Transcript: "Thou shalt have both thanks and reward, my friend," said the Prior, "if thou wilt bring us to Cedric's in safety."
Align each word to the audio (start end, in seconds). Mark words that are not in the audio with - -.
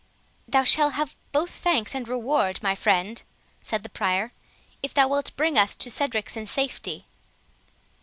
"Thou 0.47 0.63
shalt 0.63 0.93
have 0.95 1.15
both 1.31 1.51
thanks 1.51 1.93
and 1.93 2.07
reward, 2.07 2.63
my 2.63 2.73
friend," 2.73 3.21
said 3.63 3.83
the 3.83 3.89
Prior, 3.89 4.31
"if 4.81 4.95
thou 4.95 5.07
wilt 5.07 5.29
bring 5.37 5.59
us 5.59 5.75
to 5.75 5.91
Cedric's 5.91 6.35
in 6.35 6.47
safety." 6.47 7.05